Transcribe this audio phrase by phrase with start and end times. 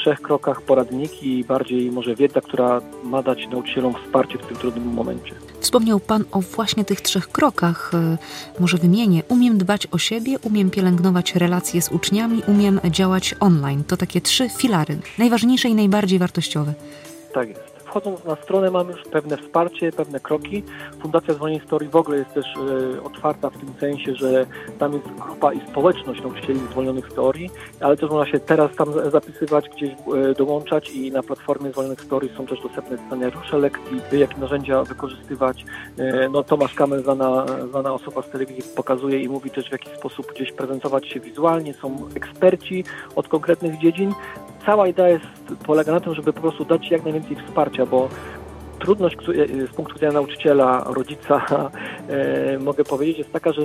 [0.00, 4.84] trzech krokach poradniki i bardziej może wiedza, która ma dać nauczycielom wsparcie w tym trudnym
[4.94, 5.34] momencie.
[5.60, 7.90] Wspomniał Pan o właśnie tych trzech krokach.
[7.94, 8.18] E,
[8.60, 9.22] może wymienię.
[9.28, 13.84] Umiem dbać o siebie, umiem pielęgnować relacje z uczniami, umiem działać online.
[13.84, 16.74] To takie trzy filary, najważniejsze i najbardziej wartościowe.
[17.32, 20.62] Tak jest wchodząc na stronę mamy już pewne wsparcie, pewne kroki.
[21.02, 24.46] Fundacja Zwolnień Historii w ogóle jest też e, otwarta w tym sensie, że
[24.78, 29.10] tam jest grupa i społeczność nauczycieli zwolnionych z teorii, ale też można się teraz tam
[29.10, 34.00] zapisywać, gdzieś e, dołączać i na platformie Zwolnionych z teorii są też dostępne scenariusze lekcji,
[34.12, 35.64] jakie narzędzia wykorzystywać.
[35.98, 39.90] E, no Tomasz Kamel, znana, znana osoba z telewizji, pokazuje i mówi też w jaki
[39.96, 41.74] sposób gdzieś prezentować się wizualnie.
[41.74, 42.84] Są eksperci
[43.16, 44.12] od konkretnych dziedzin,
[44.70, 45.26] cała idea jest,
[45.66, 48.08] polega na tym, żeby po prostu dać jak najwięcej wsparcia, bo
[48.78, 51.46] trudność e, z punktu widzenia nauczyciela, rodzica,
[52.08, 53.62] e, mogę powiedzieć, jest taka, że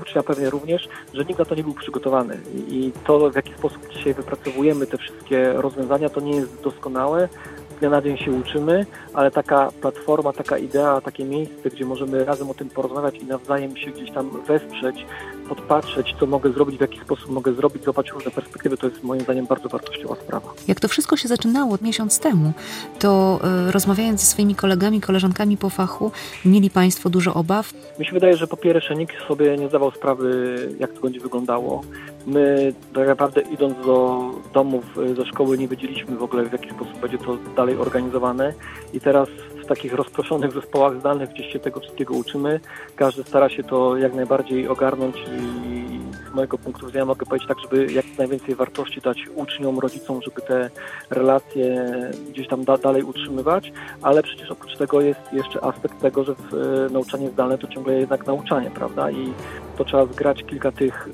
[0.00, 2.38] ucznia pewnie również, że nikt na to nie był przygotowany.
[2.68, 7.28] I to, w jaki sposób dzisiaj wypracowujemy te wszystkie rozwiązania, to nie jest doskonałe.
[7.76, 12.24] Z dnia na dzień się uczymy, ale taka platforma, taka idea, takie miejsce, gdzie możemy
[12.24, 15.06] razem o tym porozmawiać i nawzajem się gdzieś tam wesprzeć,
[15.48, 19.20] podpatrzeć, co mogę zrobić, w jaki sposób mogę zrobić, zobaczyć różne perspektywy, to jest moim
[19.20, 20.52] zdaniem bardzo wartościowa sprawa.
[20.68, 22.52] Jak to wszystko się zaczynało miesiąc temu,
[22.98, 26.10] to y, rozmawiając ze swoimi kolegami, koleżankami po fachu,
[26.44, 27.72] mieli Państwo dużo obaw?
[27.98, 31.82] Mi się wydaje, że po pierwsze nikt sobie nie zdawał sprawy, jak to będzie wyglądało.
[32.26, 34.24] My tak naprawdę idąc do
[34.54, 38.54] domów, e, ze szkoły nie wiedzieliśmy w ogóle w jaki sposób będzie to dalej organizowane
[38.92, 39.28] i teraz
[39.62, 42.60] w takich rozproszonych zespołach zdalnych gdzieś się tego wszystkiego uczymy.
[42.96, 45.82] Każdy stara się to jak najbardziej ogarnąć i
[46.30, 50.42] z mojego punktu widzenia mogę powiedzieć tak, żeby jak najwięcej wartości dać uczniom, rodzicom, żeby
[50.42, 50.70] te
[51.10, 51.90] relacje
[52.30, 56.54] gdzieś tam da, dalej utrzymywać, ale przecież oprócz tego jest jeszcze aspekt tego, że w,
[56.54, 59.10] e, nauczanie zdalne to ciągle jednak nauczanie, prawda?
[59.10, 59.32] I
[59.78, 61.08] to trzeba zgrać kilka tych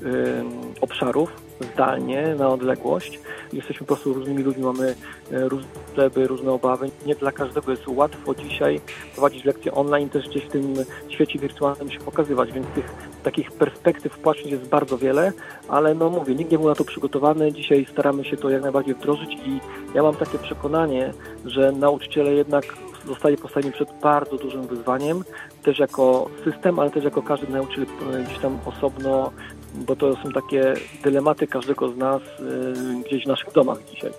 [0.81, 3.19] obszarów zdalnie, na odległość.
[3.53, 4.95] Jesteśmy po prostu różnymi ludźmi, mamy
[5.31, 5.67] e, różne
[5.99, 6.89] potrzeby, różne obawy.
[7.05, 8.81] Nie dla każdego jest łatwo dzisiaj
[9.13, 10.73] prowadzić lekcje online, też gdzieś w tym
[11.09, 12.91] świecie wirtualnym się pokazywać, więc tych
[13.23, 15.33] takich perspektyw płaszczyzn jest bardzo wiele,
[15.67, 17.53] ale no mówię, nikt nie był na to przygotowany.
[17.53, 19.59] Dzisiaj staramy się to jak najbardziej wdrożyć i
[19.93, 21.13] ja mam takie przekonanie,
[21.45, 22.65] że nauczyciele jednak
[23.07, 25.23] zostali postawieni przed bardzo dużym wyzwaniem,
[25.63, 27.85] też jako system, ale też jako każdy nauczyciel
[28.25, 29.31] gdzieś tam osobno
[29.75, 34.11] bo to są takie dylematy każdego z nas y, gdzieś w naszych domach dzisiaj.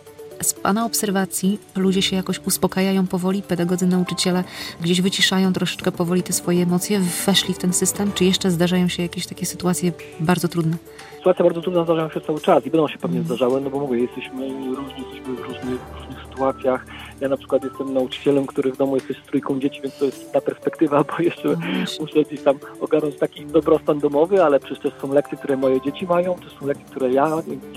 [0.42, 4.44] Z Pana obserwacji ludzie się jakoś uspokajają powoli, pedagodzy, nauczyciele
[4.80, 9.02] gdzieś wyciszają troszeczkę powoli te swoje emocje, weszli w ten system, czy jeszcze zdarzają się
[9.02, 10.76] jakieś takie sytuacje bardzo trudne?
[11.16, 13.26] Sytuacje bardzo trudne zdarzają się cały czas i będą się pewnie mm.
[13.26, 16.86] zdarzały, no bo mówię, jesteśmy różni, jesteśmy w różnych, różnych sytuacjach.
[17.20, 20.32] Ja na przykład jestem nauczycielem, który w domu jesteś z trójką dzieci, więc to jest
[20.32, 21.56] ta perspektywa, bo jeszcze no
[22.00, 26.06] muszę gdzieś tam ogarnąć taki dobrostan domowy, ale przecież też są lekcje, które moje dzieci
[26.06, 27.28] mają, też są lekcje, które ja